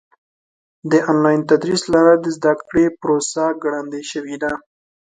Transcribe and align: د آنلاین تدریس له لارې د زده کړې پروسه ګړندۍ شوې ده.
د 0.91 0.93
آنلاین 1.11 1.41
تدریس 1.49 1.81
له 1.87 1.89
لارې 1.93 2.15
د 2.21 2.27
زده 2.37 2.53
کړې 2.67 2.85
پروسه 2.99 3.43
ګړندۍ 3.63 4.03
شوې 4.11 4.35
ده. 4.43 4.51